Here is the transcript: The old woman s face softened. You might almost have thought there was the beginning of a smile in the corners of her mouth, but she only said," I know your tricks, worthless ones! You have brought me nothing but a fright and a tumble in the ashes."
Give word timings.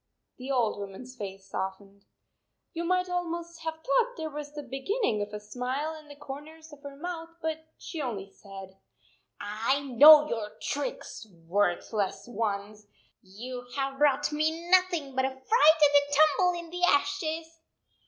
The 0.39 0.49
old 0.49 0.79
woman 0.79 1.03
s 1.03 1.15
face 1.15 1.47
softened. 1.47 2.05
You 2.73 2.83
might 2.83 3.07
almost 3.07 3.61
have 3.61 3.75
thought 3.83 4.17
there 4.17 4.31
was 4.31 4.51
the 4.55 4.63
beginning 4.63 5.21
of 5.21 5.31
a 5.31 5.39
smile 5.39 5.93
in 5.93 6.07
the 6.07 6.15
corners 6.15 6.73
of 6.73 6.81
her 6.81 6.95
mouth, 6.95 7.29
but 7.39 7.67
she 7.77 8.01
only 8.01 8.27
said," 8.31 8.79
I 9.39 9.83
know 9.83 10.27
your 10.27 10.57
tricks, 10.59 11.27
worthless 11.47 12.27
ones! 12.27 12.87
You 13.21 13.67
have 13.75 13.99
brought 13.99 14.31
me 14.31 14.71
nothing 14.71 15.13
but 15.13 15.23
a 15.25 15.29
fright 15.29 15.39
and 15.39 15.43
a 16.09 16.15
tumble 16.15 16.57
in 16.59 16.71
the 16.71 16.83
ashes." 16.83 17.59